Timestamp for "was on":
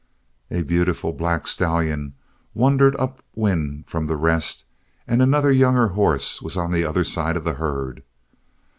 6.41-6.71